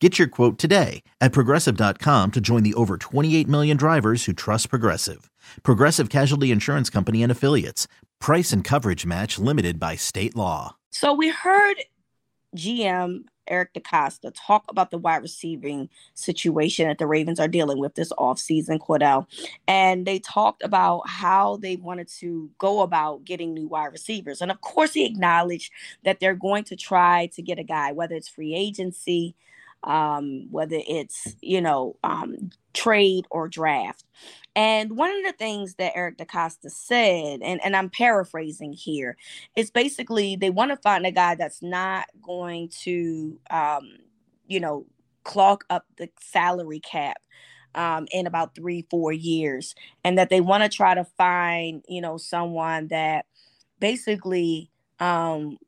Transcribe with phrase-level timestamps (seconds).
[0.00, 4.68] Get your quote today at progressive.com to join the over 28 million drivers who trust
[4.68, 5.30] Progressive.
[5.62, 7.88] Progressive Casualty Insurance Company and Affiliates.
[8.20, 10.76] Price and coverage match limited by state law.
[10.90, 11.76] So we heard
[12.54, 17.94] GM Eric DeCosta talk about the wide receiving situation that the Ravens are dealing with
[17.94, 19.26] this offseason, Cordell.
[19.66, 24.42] And they talked about how they wanted to go about getting new wide receivers.
[24.42, 25.72] And of course, he acknowledged
[26.04, 29.34] that they're going to try to get a guy, whether it's free agency,
[29.84, 34.04] um, whether it's you know um, trade or draft.
[34.54, 39.18] And one of the things that Eric DeCosta said, and, and I'm paraphrasing here,
[39.54, 43.98] is basically they want to find a guy that's not going to, um,
[44.46, 44.86] you know,
[45.24, 47.18] clog up the salary cap
[47.74, 49.74] um, in about three, four years,
[50.04, 53.26] and that they want to try to find, you know, someone that
[53.78, 54.70] basically
[55.00, 55.58] um,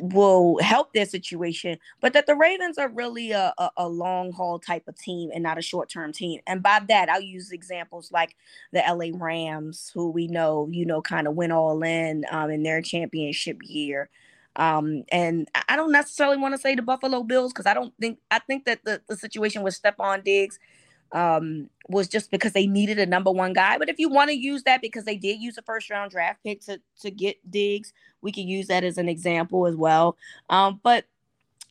[0.00, 4.58] will help their situation, but that the Ravens are really a, a, a long haul
[4.58, 6.40] type of team and not a short term team.
[6.46, 8.36] And by that, I'll use examples like
[8.72, 12.62] the LA Rams, who we know, you know, kind of went all in um, in
[12.62, 14.10] their championship year.
[14.56, 18.18] Um, and I don't necessarily want to say the Buffalo Bills because I don't think
[18.30, 20.58] I think that the, the situation with Stefon Diggs
[21.12, 23.78] um, was just because they needed a number one guy.
[23.78, 26.42] But if you want to use that because they did use a first round draft
[26.44, 30.16] pick to to get Diggs, we can use that as an example as well.
[30.48, 31.04] Um, but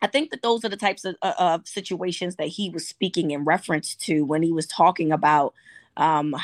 [0.02, 3.32] I think that those are the types of, uh, of situations that he was speaking
[3.32, 5.54] in reference to when he was talking about,
[5.98, 6.36] um,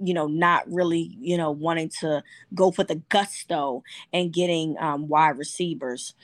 [0.00, 2.22] you know, not really, you know, wanting to
[2.54, 3.82] go for the gusto
[4.12, 6.14] and getting um, wide receivers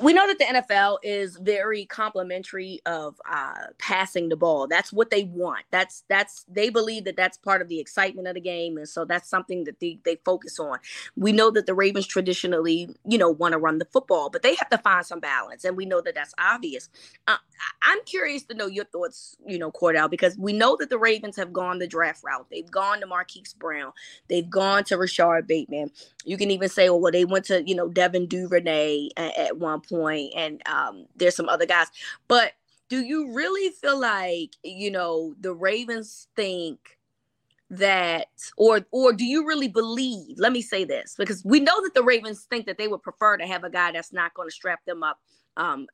[0.00, 4.66] we know that the NFL is very complimentary of uh, passing the ball.
[4.66, 5.64] That's what they want.
[5.70, 9.04] That's that's they believe that that's part of the excitement of the game, and so
[9.04, 10.78] that's something that they they focus on.
[11.16, 14.54] We know that the Ravens traditionally, you know, want to run the football, but they
[14.56, 16.88] have to find some balance, and we know that that's obvious.
[17.28, 17.36] Uh,
[17.82, 21.36] I'm curious to know your thoughts, you know, Cordell, because we know that the Ravens
[21.36, 22.46] have gone the draft route.
[22.50, 23.92] They've gone to Marquise Brown.
[24.28, 25.90] They've gone to Rashod Bateman.
[26.24, 29.80] You can even say, well, they went to you know Devin Duvernay at, at one
[29.88, 31.88] point, and um, there's some other guys.
[32.28, 32.52] But
[32.88, 36.98] do you really feel like you know the Ravens think
[37.70, 41.94] that or or do you really believe let me say this because we know that
[41.94, 44.54] the ravens think that they would prefer to have a guy that's not going to
[44.54, 45.18] strap them up
[45.56, 45.86] um,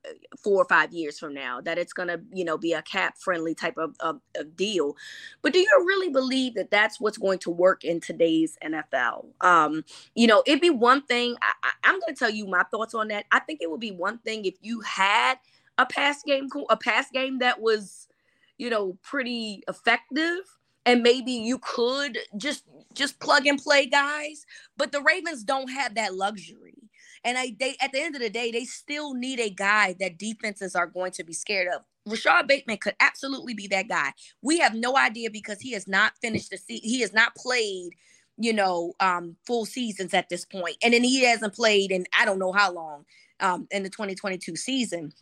[0.43, 3.17] four or five years from now that it's going to you know be a cap
[3.19, 4.97] friendly type of, of, of, deal.
[5.43, 9.85] But do you really believe that that's what's going to work in today's nfl um,
[10.15, 13.09] you know it'd be one thing I, i'm going to tell you my thoughts on
[13.09, 13.27] that.
[13.33, 15.39] I think it would be one thing if you had
[15.79, 18.09] a pass game a pass game that was
[18.57, 20.41] you know pretty effective
[20.87, 22.65] and maybe you could just
[22.95, 24.45] just plug and play guys
[24.77, 26.81] but the ravens don't have that luxury
[27.25, 30.19] and I, they at the end of the day, they still need a guy that
[30.19, 31.83] defenses are going to be scared of.
[32.07, 34.13] Rashod Bateman could absolutely be that guy.
[34.43, 36.89] We have no idea because he has not finished the season.
[36.89, 37.91] He has not played,
[38.39, 42.25] you know, um, full seasons at this point, and then he hasn't played in I
[42.25, 43.05] don't know how long
[43.41, 45.13] um, in the 2022 season.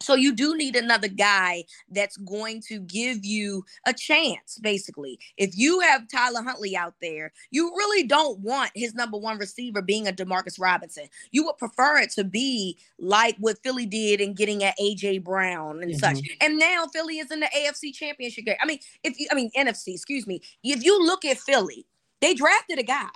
[0.00, 5.18] So you do need another guy that's going to give you a chance, basically.
[5.36, 9.80] If you have Tyler Huntley out there, you really don't want his number one receiver
[9.80, 11.06] being a Demarcus Robinson.
[11.30, 15.82] You would prefer it to be like what Philly did in getting at AJ Brown
[15.82, 15.98] and mm-hmm.
[15.98, 16.20] such.
[16.40, 18.56] And now Philly is in the AFC championship game.
[18.60, 20.40] I mean, if you I mean NFC, excuse me.
[20.62, 21.86] If you look at Philly,
[22.20, 23.08] they drafted a guy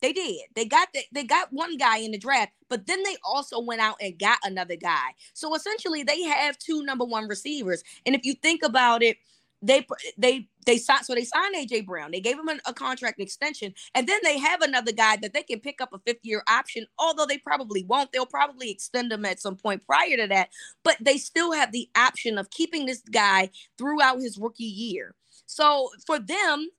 [0.00, 0.42] They did.
[0.54, 3.80] They got the, they got one guy in the draft, but then they also went
[3.80, 5.14] out and got another guy.
[5.34, 7.82] So essentially, they have two number one receivers.
[8.06, 9.18] And if you think about it,
[9.62, 9.86] they
[10.16, 12.10] they they signed so they signed AJ Brown.
[12.12, 15.42] They gave him a, a, contract extension, and then they have another guy that they
[15.42, 16.86] can pick up a fifth year option.
[16.98, 20.48] Although they probably won't, they'll probably extend him at some point prior to that.
[20.82, 25.14] But they still have the option of keeping this guy throughout his rookie year.
[25.44, 26.70] So for them,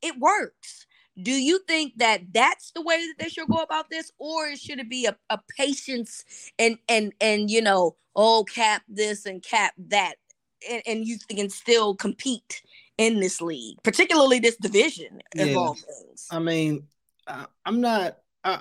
[0.00, 0.86] it works.
[1.20, 4.78] Do you think that that's the way that they should go about this, or should
[4.78, 6.24] it be a, a patience
[6.58, 10.14] and and and you know, oh cap this and cap that,
[10.70, 12.62] and, and you can still compete
[12.96, 15.54] in this league, particularly this division of yeah.
[15.54, 16.28] all things?
[16.30, 16.84] I mean,
[17.26, 18.18] uh, I'm not.
[18.42, 18.60] Uh,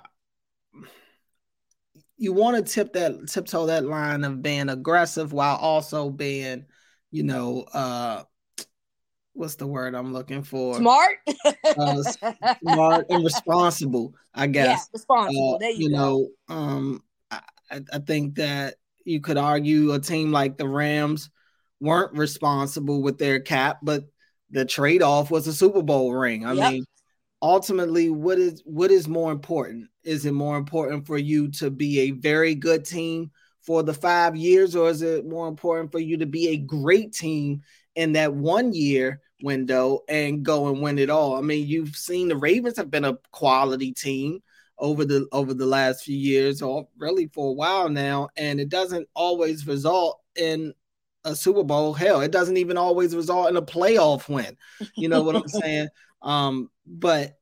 [2.18, 6.66] you want to tip that tiptoe that line of being aggressive while also being,
[7.12, 8.24] you know, uh
[9.34, 10.76] what's the word I'm looking for?
[10.76, 11.18] Smart,
[11.78, 12.04] uh,
[12.64, 14.14] smart and responsible.
[14.34, 14.66] I guess.
[14.66, 15.56] Yeah, responsible.
[15.56, 17.42] Uh, there you, you know, um, I,
[17.72, 18.76] I think that
[19.06, 21.30] you could argue a team like the Rams
[21.80, 24.04] weren't responsible with their cap, but
[24.52, 26.46] the trade off was a Super Bowl ring.
[26.46, 26.72] I yep.
[26.72, 26.86] mean,
[27.42, 29.88] ultimately, what is what is more important?
[30.04, 33.32] Is it more important for you to be a very good team
[33.62, 37.14] for the five years, or is it more important for you to be a great
[37.14, 37.62] team
[37.96, 41.36] in that one year window and go and win it all.
[41.36, 44.42] I mean, you've seen the Ravens have been a quality team
[44.78, 48.68] over the over the last few years or really for a while now and it
[48.68, 50.74] doesn't always result in
[51.24, 51.94] a Super Bowl.
[51.94, 54.58] Hell, it doesn't even always result in a playoff win.
[54.96, 55.90] You know what I'm saying?
[56.22, 57.38] Um, but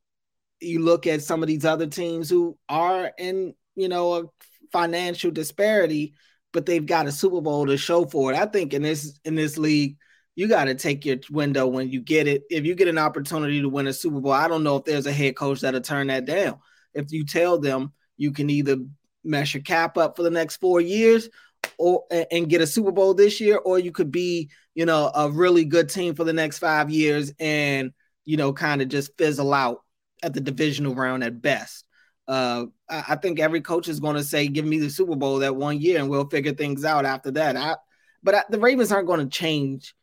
[0.60, 4.24] you look at some of these other teams who are in, you know, a
[4.72, 6.14] financial disparity,
[6.52, 8.38] but they've got a Super Bowl to show for it.
[8.38, 9.98] I think in this in this league,
[10.36, 12.44] you got to take your window when you get it.
[12.50, 15.06] If you get an opportunity to win a Super Bowl, I don't know if there's
[15.06, 16.60] a head coach that'll turn that down.
[16.94, 18.78] If you tell them you can either
[19.24, 21.30] mess your cap up for the next four years
[21.78, 25.30] or and get a Super Bowl this year, or you could be, you know, a
[25.30, 27.92] really good team for the next five years and
[28.30, 29.82] you know, kind of just fizzle out
[30.22, 31.84] at the divisional round at best.
[32.28, 35.56] Uh, I think every coach is going to say, "Give me the Super Bowl that
[35.56, 37.76] one year, and we'll figure things out after that." I,
[38.22, 39.96] but I, the Ravens aren't going to change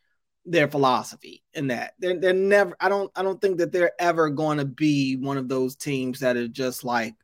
[0.47, 1.95] their philosophy in that.
[1.99, 5.37] They're, they're never i don't i don't think that they're ever going to be one
[5.37, 7.15] of those teams that are just like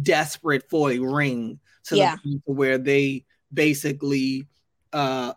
[0.00, 2.16] desperate for a ring to yeah.
[2.16, 4.46] the point where they basically
[4.92, 5.32] uh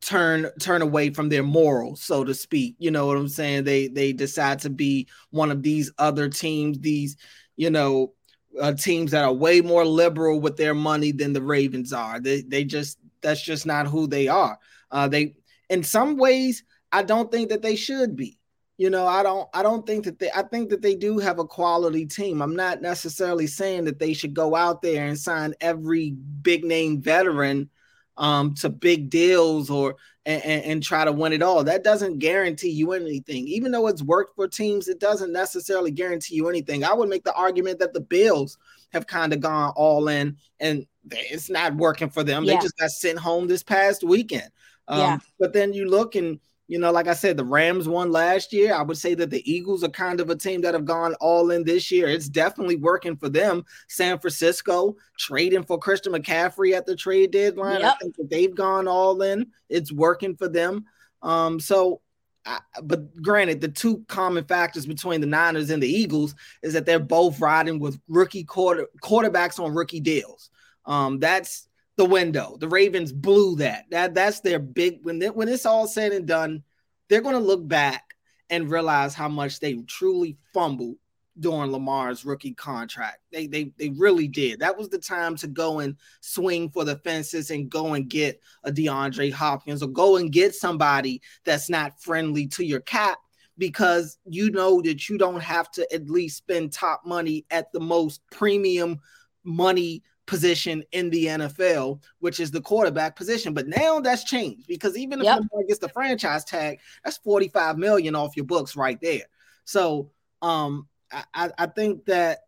[0.00, 2.76] turn turn away from their morals so to speak.
[2.78, 3.64] You know what i'm saying?
[3.64, 7.16] They they decide to be one of these other teams these
[7.56, 8.12] you know
[8.60, 12.20] uh, teams that are way more liberal with their money than the ravens are.
[12.20, 14.58] They they just that's just not who they are.
[14.90, 15.34] Uh they
[15.70, 18.38] in some ways, I don't think that they should be.
[18.76, 21.40] You know, I don't I don't think that they I think that they do have
[21.40, 22.40] a quality team.
[22.40, 27.02] I'm not necessarily saying that they should go out there and sign every big name
[27.02, 27.70] veteran
[28.16, 31.64] um, to big deals or and, and, try to win it all.
[31.64, 33.48] That doesn't guarantee you anything.
[33.48, 36.84] Even though it's worked for teams, it doesn't necessarily guarantee you anything.
[36.84, 38.58] I would make the argument that the Bills
[38.92, 42.44] have kind of gone all in and it's not working for them.
[42.44, 42.54] Yeah.
[42.54, 44.50] They just got sent home this past weekend.
[44.88, 45.18] Um, yeah.
[45.38, 48.74] But then you look and you know, like I said, the Rams won last year.
[48.74, 51.50] I would say that the Eagles are kind of a team that have gone all
[51.50, 52.08] in this year.
[52.08, 53.64] It's definitely working for them.
[53.88, 57.80] San Francisco trading for Christian McCaffrey at the trade deadline.
[57.80, 57.94] Yep.
[57.94, 59.46] I think that they've gone all in.
[59.70, 60.84] It's working for them.
[61.22, 62.02] Um, so,
[62.44, 66.84] I, but granted, the two common factors between the Niners and the Eagles is that
[66.84, 70.50] they're both riding with rookie quarter quarterbacks on rookie deals.
[70.84, 71.67] Um, that's
[71.98, 72.56] the window.
[72.58, 73.86] The Ravens blew that.
[73.90, 76.62] That that's their big when they, when it's all said and done,
[77.08, 78.14] they're going to look back
[78.48, 80.96] and realize how much they truly fumbled
[81.40, 83.18] during Lamar's rookie contract.
[83.32, 84.60] They they they really did.
[84.60, 88.40] That was the time to go and swing for the fences and go and get
[88.62, 93.18] a DeAndre Hopkins or go and get somebody that's not friendly to your cap
[93.58, 97.80] because you know that you don't have to at least spend top money at the
[97.80, 99.00] most premium
[99.42, 103.54] money position in the NFL, which is the quarterback position.
[103.54, 105.42] But now that's changed because even if yep.
[105.66, 109.24] Gets the franchise tag, that's 45 million off your books right there.
[109.64, 110.86] So um
[111.34, 112.40] I, I think that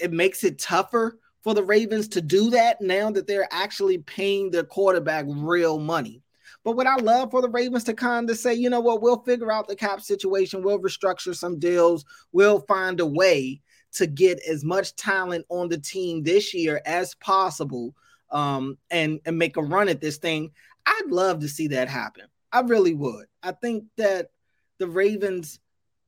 [0.00, 4.50] it makes it tougher for the Ravens to do that now that they're actually paying
[4.50, 6.22] their quarterback real money.
[6.64, 9.22] But what I love for the Ravens to kind of say, you know what, we'll
[9.22, 13.60] figure out the cap situation, we'll restructure some deals, we'll find a way
[13.96, 17.94] to get as much talent on the team this year as possible
[18.30, 20.50] um, and, and make a run at this thing.
[20.84, 22.26] I'd love to see that happen.
[22.52, 23.26] I really would.
[23.42, 24.30] I think that
[24.78, 25.58] the Ravens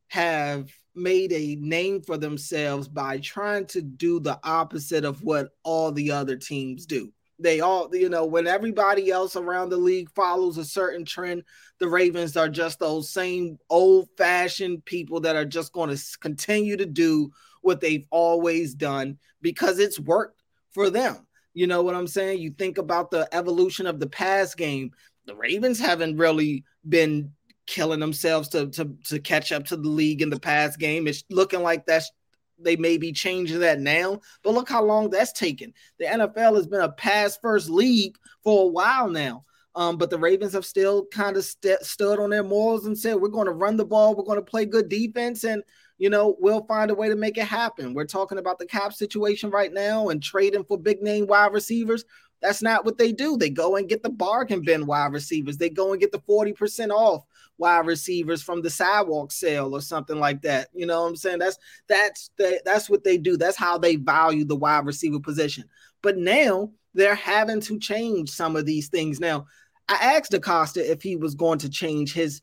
[0.08, 5.92] have made a name for themselves by trying to do the opposite of what all
[5.92, 7.12] the other teams do.
[7.40, 11.44] They all, you know, when everybody else around the league follows a certain trend,
[11.78, 16.76] the Ravens are just those same old fashioned people that are just going to continue
[16.76, 17.30] to do
[17.68, 21.26] what they've always done because it's worked for them.
[21.52, 22.40] You know what I'm saying?
[22.40, 24.90] You think about the evolution of the pass game.
[25.26, 27.32] The Ravens haven't really been
[27.66, 31.06] killing themselves to to to catch up to the league in the pass game.
[31.06, 32.10] It's looking like that's
[32.58, 35.74] they may be changing that now, but look how long that's taken.
[35.98, 39.44] The NFL has been a pass first league for a while now.
[39.74, 43.14] Um, but the Ravens have still kind of st- stood on their morals and said,
[43.14, 45.62] we're going to run the ball, we're going to play good defense, and
[45.98, 47.92] you know, we'll find a way to make it happen.
[47.92, 52.04] We're talking about the cap situation right now and trading for big name wide receivers.
[52.40, 53.36] That's not what they do.
[53.36, 55.56] They go and get the bargain bin wide receivers.
[55.56, 57.24] They go and get the 40% off
[57.58, 60.68] wide receivers from the sidewalk sale or something like that.
[60.72, 61.40] You know what I'm saying?
[61.40, 63.36] That's that's the, that's what they do.
[63.36, 65.64] That's how they value the wide receiver position.
[66.00, 69.18] But now they're having to change some of these things.
[69.18, 69.46] Now,
[69.88, 72.40] I asked DeCosta if he was going to change his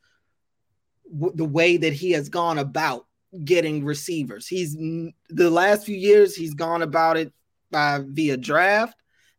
[1.14, 3.06] the way that he has gone about
[3.44, 4.48] getting receivers.
[4.48, 7.34] He's the last few years he's gone about it
[7.72, 8.98] by via draft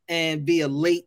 [0.08, 1.06] and via late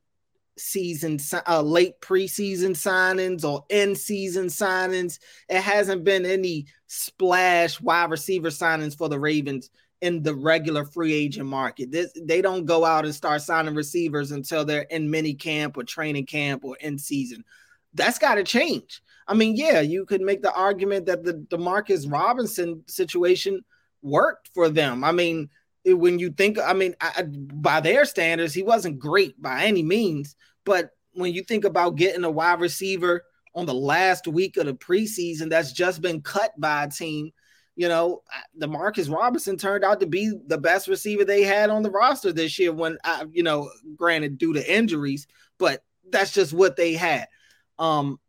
[0.57, 1.17] season
[1.47, 5.19] uh, late preseason signings or in season signings.
[5.47, 9.69] It hasn't been any splash wide receiver signings for the Ravens
[10.01, 11.91] in the regular free agent market.
[11.91, 15.83] This, they don't go out and start signing receivers until they're in mini camp or
[15.83, 17.43] training camp or in season.
[17.93, 19.01] That's got to change.
[19.29, 23.63] I mean, yeah, you could make the argument that the Demarcus Robinson situation
[24.01, 25.03] worked for them.
[25.03, 25.49] I mean,
[25.83, 29.83] it, when you think, I mean, I, by their standards, he wasn't great by any
[29.83, 30.35] means.
[30.65, 34.73] But when you think about getting a wide receiver on the last week of the
[34.73, 37.31] preseason that's just been cut by a team,
[37.75, 38.23] you know,
[38.59, 42.57] Demarcus Robinson turned out to be the best receiver they had on the roster this
[42.57, 42.73] year.
[42.73, 45.27] When I, you know, granted due to injuries,
[45.59, 47.27] but that's just what they had.
[47.77, 48.19] Um,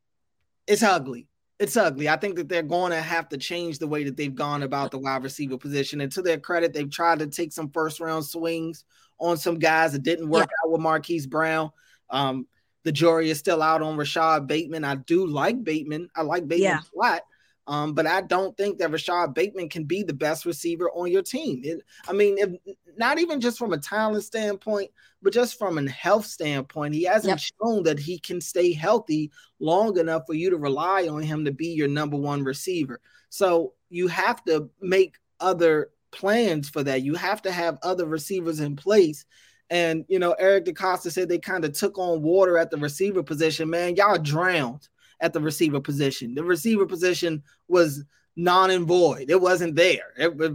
[0.71, 1.27] it's ugly.
[1.59, 2.09] It's ugly.
[2.09, 4.93] I think that they're going to have to change the way that they've gone about
[4.93, 6.01] the wide receiver position.
[6.01, 8.85] And to their credit, they've tried to take some first round swings
[9.19, 10.67] on some guys that didn't work yeah.
[10.67, 11.71] out with Marquise Brown.
[12.09, 12.47] Um,
[12.85, 14.85] the jury is still out on Rashod Bateman.
[14.85, 16.09] I do like Bateman.
[16.15, 16.79] I like Bateman yeah.
[16.79, 17.23] a lot.
[17.71, 21.23] Um, but I don't think that Rashod Bateman can be the best receiver on your
[21.23, 21.61] team.
[21.63, 24.91] It, I mean, if, not even just from a talent standpoint,
[25.23, 27.53] but just from a health standpoint, he hasn't yep.
[27.63, 31.53] shown that he can stay healthy long enough for you to rely on him to
[31.53, 33.01] be your number one receiver.
[33.29, 37.03] So you have to make other plans for that.
[37.03, 39.25] You have to have other receivers in place.
[39.71, 43.23] And you know, Eric DeCosta said they kind of took on water at the receiver
[43.23, 43.71] position.
[43.71, 44.89] Man, y'all drowned
[45.21, 46.35] at the receiver position.
[46.35, 48.05] The receiver position was
[48.37, 49.31] non and void.
[49.31, 50.13] It wasn't there.
[50.19, 50.51] It was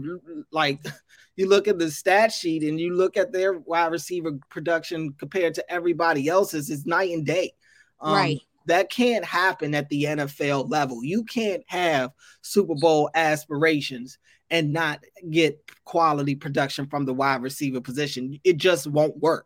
[0.51, 0.86] like
[1.36, 5.53] you look at the stat sheet and you look at their wide receiver production compared
[5.55, 7.51] to everybody else's, it's night and day.
[8.00, 8.41] Um, right.
[8.67, 11.03] That can't happen at the NFL level.
[11.03, 14.17] You can't have Super Bowl aspirations
[14.50, 18.39] and not get quality production from the wide receiver position.
[18.43, 19.45] It just won't work.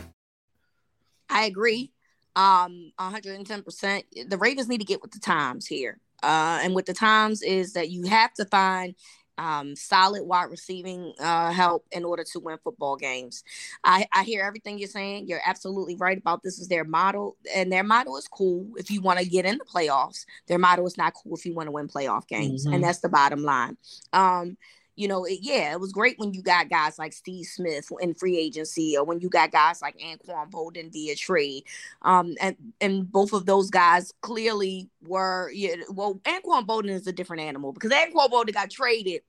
[1.31, 1.91] I agree
[2.35, 6.93] um 110% the ravens need to get with the times here uh and with the
[6.93, 8.95] times is that you have to find
[9.41, 13.43] um, solid wide receiving uh, help in order to win football games.
[13.83, 15.27] I, I hear everything you're saying.
[15.27, 19.01] You're absolutely right about this is their model, and their model is cool if you
[19.01, 20.25] want to get in the playoffs.
[20.47, 22.75] Their model is not cool if you want to win playoff games, mm-hmm.
[22.75, 23.77] and that's the bottom line.
[24.13, 24.57] Um,
[25.01, 28.13] you know, it, yeah, it was great when you got guys like Steve Smith in
[28.13, 31.63] free agency, or when you got guys like Anquan Boldin via trade.
[32.03, 37.11] Um, and and both of those guys clearly were, yeah, well, Anquan Boldin is a
[37.11, 39.21] different animal because Anquan Boldin got traded.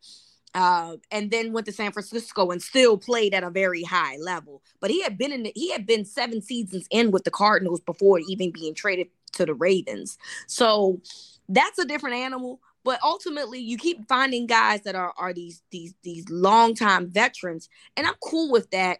[0.54, 4.60] Uh, and then went to San Francisco and still played at a very high level.
[4.80, 7.80] But he had been in the, he had been seven seasons in with the Cardinals
[7.80, 10.18] before even being traded to the Ravens.
[10.48, 11.00] So
[11.48, 15.94] that's a different animal but ultimately you keep finding guys that are are these these
[16.02, 18.98] these longtime veterans and i'm cool with that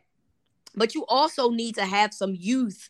[0.75, 2.89] but you also need to have some youth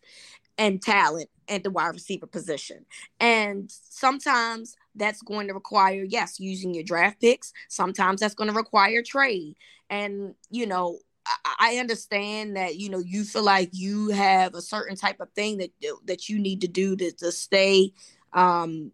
[0.58, 2.84] and talent at the wide receiver position.
[3.20, 7.52] And sometimes that's going to require, yes, using your draft picks.
[7.68, 9.56] Sometimes that's going to require trade.
[9.90, 10.98] And, you know,
[11.60, 15.58] I understand that you know you feel like you have a certain type of thing
[15.58, 15.70] that
[16.06, 17.92] that you need to do to, to stay
[18.32, 18.90] um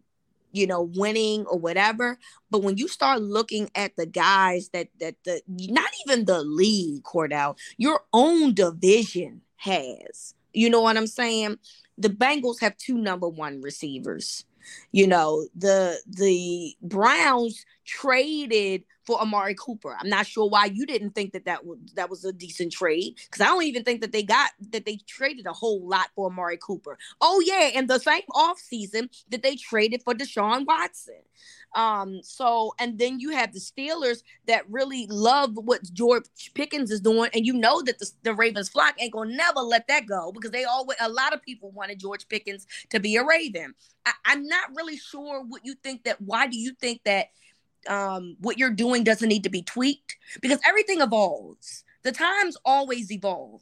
[0.51, 2.17] you know winning or whatever
[2.49, 7.03] but when you start looking at the guys that that the not even the league
[7.03, 11.57] Cordell your own division has you know what I'm saying
[11.99, 14.45] the Bengals have two number one receivers.
[14.91, 19.97] You know, the the Browns traded for Amari Cooper.
[19.99, 23.15] I'm not sure why you didn't think that that was that was a decent trade
[23.25, 26.27] because I don't even think that they got that they traded a whole lot for
[26.27, 26.95] Amari Cooper.
[27.19, 31.15] Oh yeah, and the same offseason that they traded for Deshaun Watson.
[31.73, 37.01] Um, so and then you have the Steelers that really love what George Pickens is
[37.01, 40.31] doing, and you know that the, the Ravens flock ain't gonna never let that go
[40.31, 43.73] because they always a lot of people wanted George Pickens to be a Raven.
[44.05, 46.21] I, I'm not really sure what you think that.
[46.21, 47.29] Why do you think that?
[47.87, 51.83] Um, what you're doing doesn't need to be tweaked because everything evolves.
[52.03, 53.61] The times always evolve.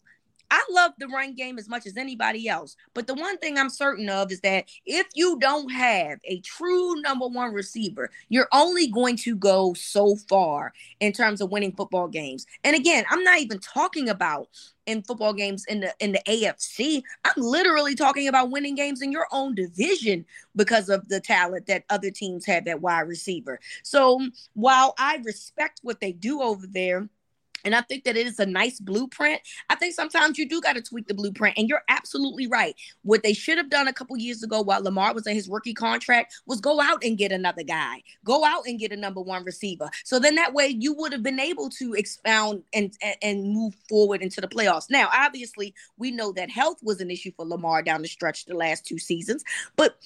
[0.50, 2.76] I love the run game as much as anybody else.
[2.94, 6.96] But the one thing I'm certain of is that if you don't have a true
[7.02, 12.08] number one receiver, you're only going to go so far in terms of winning football
[12.08, 12.46] games.
[12.64, 14.48] And again, I'm not even talking about
[14.86, 17.04] in football games in the in the AFC.
[17.26, 20.26] I'm literally talking about winning games in your own division
[20.56, 23.60] because of the talent that other teams have at wide receiver.
[23.84, 24.20] So
[24.54, 27.10] while I respect what they do over there,
[27.64, 29.42] and I think that it is a nice blueprint.
[29.70, 31.58] I think sometimes you do got to tweak the blueprint.
[31.58, 32.76] And you're absolutely right.
[33.04, 35.74] What they should have done a couple years ago while Lamar was in his rookie
[35.74, 39.44] contract was go out and get another guy, go out and get a number one
[39.44, 39.90] receiver.
[40.04, 44.22] So then that way you would have been able to expound and, and, move forward
[44.22, 44.90] into the playoffs.
[44.90, 48.56] Now, obviously, we know that health was an issue for Lamar down the stretch the
[48.56, 49.44] last two seasons.
[49.76, 49.98] But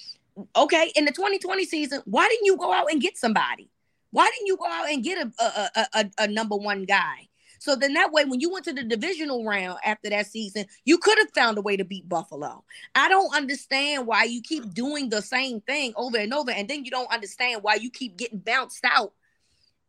[0.55, 3.69] okay, in the 2020 season, why didn't you go out and get somebody?
[4.11, 7.29] Why didn't you go out and get a, a, a, a number one guy?
[7.61, 10.97] So then that way, when you went to the divisional round after that season, you
[10.97, 12.63] could have found a way to beat Buffalo.
[12.95, 16.83] I don't understand why you keep doing the same thing over and over, and then
[16.85, 19.13] you don't understand why you keep getting bounced out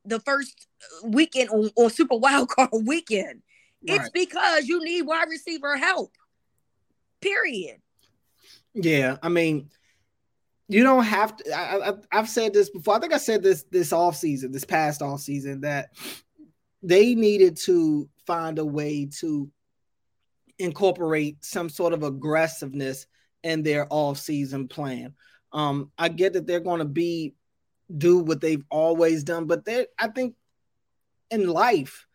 [0.04, 3.40] the first uh, weekend or, or Super Wild Card weekend.
[3.88, 4.00] Right.
[4.02, 6.12] It's because you need wide receiver help.
[7.22, 7.78] Period.
[8.74, 9.70] Yeah, I mean,
[10.68, 11.56] you don't have to.
[11.56, 12.96] I, have said this before.
[12.96, 15.88] I think I said this this off season, this past off season, that
[16.82, 19.50] they needed to find a way to
[20.58, 23.06] incorporate some sort of aggressiveness
[23.42, 25.14] in their off-season plan.
[25.52, 27.34] Um, I get that they're going to be
[27.96, 30.34] do what they've always done, but they I think
[31.30, 32.06] in life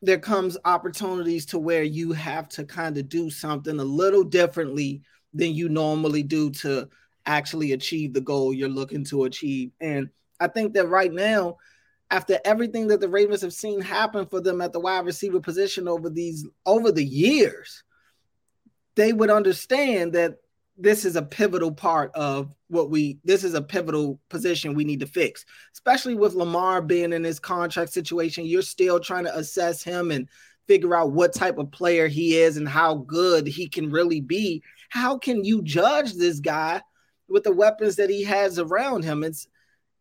[0.00, 5.02] there comes opportunities to where you have to kind of do something a little differently
[5.32, 6.88] than you normally do to
[7.24, 9.70] actually achieve the goal you're looking to achieve.
[9.80, 10.08] And
[10.40, 11.58] I think that right now
[12.12, 15.88] after everything that the Ravens have seen happen for them at the wide receiver position
[15.88, 17.82] over these over the years,
[18.96, 20.36] they would understand that
[20.76, 25.00] this is a pivotal part of what we this is a pivotal position we need
[25.00, 25.46] to fix.
[25.72, 30.28] Especially with lamar being in his contract situation you're still trying to assess him and
[30.68, 34.62] figure out what type of player he is and how good he can really be.
[34.90, 36.82] How can you judge this guy
[37.26, 39.24] with the weapons that he has around him?
[39.24, 39.48] It's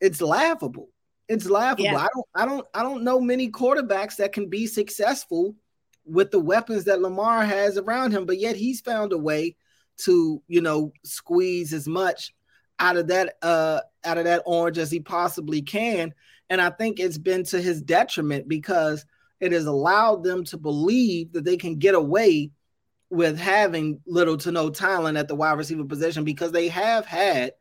[0.01, 0.89] it's laughable
[1.31, 1.85] it's laughable.
[1.85, 1.97] Yeah.
[1.97, 5.55] I don't I don't I don't know many quarterbacks that can be successful
[6.05, 9.55] with the weapons that Lamar has around him, but yet he's found a way
[9.99, 12.33] to, you know, squeeze as much
[12.79, 16.13] out of that uh out of that orange as he possibly can.
[16.49, 19.05] And I think it's been to his detriment because
[19.39, 22.51] it has allowed them to believe that they can get away
[23.09, 27.53] with having little to no talent at the wide receiver position because they have had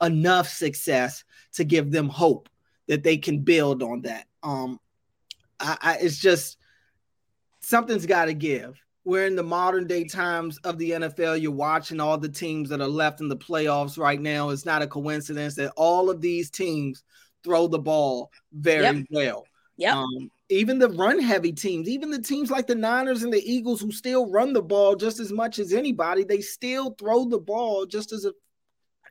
[0.00, 2.48] enough success to give them hope
[2.90, 4.26] that they can build on that.
[4.42, 4.80] Um,
[5.60, 6.58] I, I it's just
[7.60, 8.76] something's got to give.
[9.04, 11.40] We're in the modern day times of the NFL.
[11.40, 14.50] You're watching all the teams that are left in the playoffs right now.
[14.50, 17.04] It's not a coincidence that all of these teams
[17.44, 19.06] throw the ball very yep.
[19.12, 19.44] well.
[19.76, 19.96] Yeah.
[19.96, 23.80] Um, even the run heavy teams, even the teams like the Niners and the Eagles
[23.80, 27.86] who still run the ball just as much as anybody, they still throw the ball
[27.86, 28.26] just as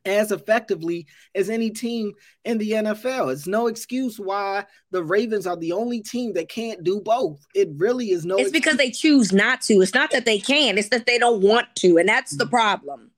[0.06, 2.14] as effectively as any team
[2.46, 3.32] in the NFL.
[3.32, 7.46] It's no excuse why the Ravens are the only team that can't do both.
[7.56, 8.62] It really is no It's excuse.
[8.64, 9.76] because they choose not to.
[9.82, 13.12] It's not that they can, it's that they don't want to, and that's the problem.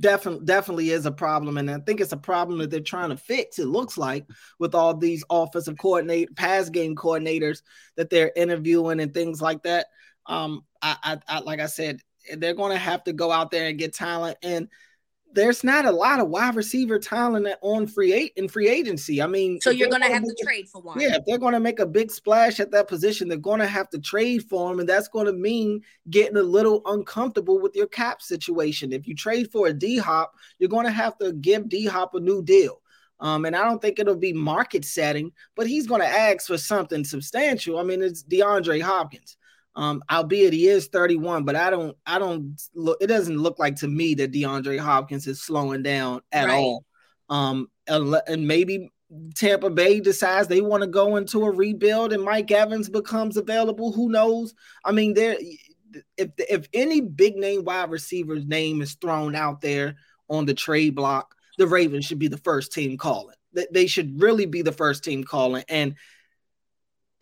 [0.00, 3.16] Definitely, definitely is a problem, and I think it's a problem that they're trying to
[3.16, 3.58] fix.
[3.58, 4.26] It looks like
[4.58, 7.60] with all these offensive coordinate, pass game coordinators
[7.96, 9.88] that they're interviewing and things like that.
[10.24, 12.00] Um, I, I, I like I said,
[12.38, 14.38] they're going to have to go out there and get talent.
[14.42, 14.68] And
[15.34, 19.22] there's not a lot of wide receiver talent on free eight in free agency.
[19.22, 21.00] I mean, so you're going to have to trade for one.
[21.00, 23.66] Yeah, if they're going to make a big splash at that position, they're going to
[23.66, 27.74] have to trade for him, and that's going to mean getting a little uncomfortable with
[27.74, 28.92] your cap situation.
[28.92, 32.14] If you trade for a D Hop, you're going to have to give D Hop
[32.14, 32.80] a new deal.
[33.20, 36.58] Um, and I don't think it'll be market setting, but he's going to ask for
[36.58, 37.78] something substantial.
[37.78, 39.36] I mean, it's DeAndre Hopkins.
[39.74, 42.98] Um, albeit he is 31, but I don't, I don't look.
[43.00, 46.54] It doesn't look like to me that DeAndre Hopkins is slowing down at right.
[46.54, 46.84] all.
[47.30, 48.90] Um, and maybe
[49.34, 53.92] Tampa Bay decides they want to go into a rebuild, and Mike Evans becomes available.
[53.92, 54.54] Who knows?
[54.84, 55.36] I mean, there.
[56.16, 59.96] If if any big name wide receiver's name is thrown out there
[60.28, 63.36] on the trade block, the Ravens should be the first team calling.
[63.70, 65.64] They should really be the first team calling.
[65.68, 65.96] And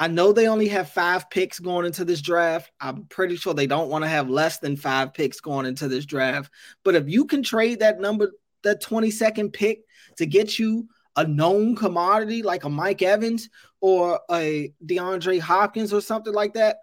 [0.00, 2.72] I know they only have five picks going into this draft.
[2.80, 6.06] I'm pretty sure they don't want to have less than five picks going into this
[6.06, 6.50] draft.
[6.84, 8.32] But if you can trade that number,
[8.62, 9.82] that 22nd pick
[10.16, 13.50] to get you a known commodity like a Mike Evans
[13.82, 16.78] or a DeAndre Hopkins or something like that,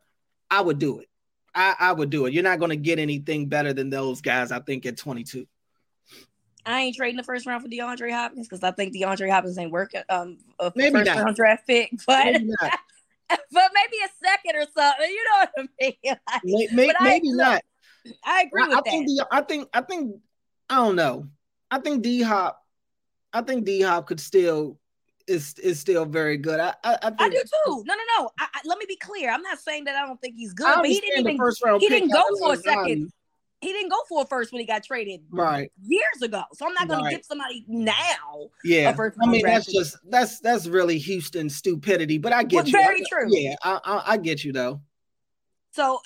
[0.51, 1.09] I would do it.
[1.55, 2.33] I, I would do it.
[2.33, 5.47] You're not going to get anything better than those guys, I think, at 22.
[6.67, 9.71] I ain't trading the first round for DeAndre Hopkins because I think DeAndre Hopkins ain't
[9.71, 11.23] working um a maybe first not.
[11.23, 12.41] round draft pick, but
[13.51, 15.09] but maybe a second or something.
[15.09, 15.93] You know what I mean?
[16.43, 17.63] Like, maybe, maybe not.
[18.23, 18.89] I agree I, with I that.
[18.89, 20.15] Think I think I think
[20.69, 21.27] I don't know.
[21.69, 22.63] I think D Hop.
[23.33, 24.79] I think D Hop could still
[25.27, 26.59] is is still very good.
[26.59, 27.83] I I, I, I do too.
[27.85, 28.29] No, no, no.
[28.39, 29.29] I, let me be clear.
[29.31, 32.11] I'm not saying that I don't think he's good, but he didn't even he didn't
[32.11, 33.11] go for a second
[33.61, 36.43] he didn't go for a first when he got traded right years ago.
[36.53, 37.09] So I'm not going right.
[37.11, 38.49] to give somebody now.
[38.63, 42.17] Yeah, I mean that's just that's that's really Houston stupidity.
[42.17, 42.71] But I get well, you.
[42.71, 43.27] Very I, true.
[43.29, 44.81] Yeah, I, I, I get you though.
[45.71, 45.99] So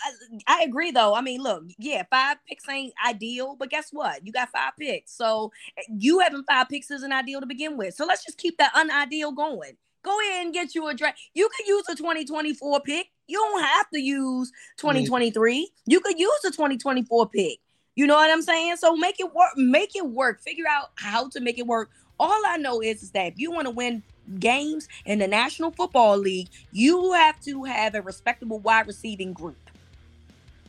[0.48, 1.14] I, I, agree though.
[1.14, 4.26] I mean, look, yeah, five picks ain't ideal, but guess what?
[4.26, 5.16] You got five picks.
[5.16, 5.52] So
[5.88, 7.94] you having five picks isn't ideal to begin with.
[7.94, 9.78] So let's just keep that unideal going.
[10.04, 11.20] Go ahead and get you a draft.
[11.34, 13.08] You could use a 2024 pick.
[13.32, 15.70] You don't have to use 2023.
[15.86, 17.60] You could use a 2024 pick.
[17.96, 18.78] You know what I'm saying?
[18.78, 19.58] So make it work.
[19.58, 20.42] Make it work.
[20.42, 21.90] Figure out how to make it work.
[22.20, 24.04] All I know is, is that if you want to win
[24.40, 29.58] games in the National Football League, you have to have a respectable wide receiving group.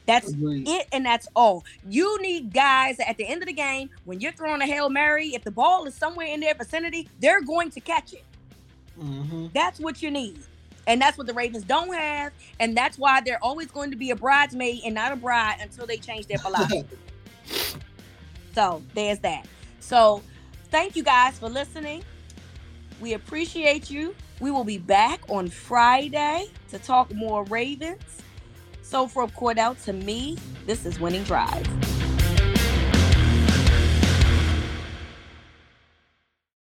[0.07, 0.68] That's Agreed.
[0.68, 1.64] it, and that's all.
[1.88, 5.29] You need guys at the end of the game when you're throwing a hail mary.
[5.29, 8.25] If the ball is somewhere in their vicinity, they're going to catch it.
[9.01, 9.48] Mm-hmm.
[9.55, 10.38] That's what you need.
[10.87, 12.33] And that's what the Ravens don't have.
[12.61, 15.87] And that's why they're always going to be a bridesmaid and not a bride until
[15.87, 16.85] they change their philosophy.
[18.55, 19.47] so there's that.
[19.81, 20.23] So
[20.71, 22.03] thank you guys for listening.
[23.01, 24.14] We appreciate you.
[24.40, 28.03] We will be back on Friday to talk more Ravens.
[28.83, 31.92] So from Cordell to me, this is Winning Drive.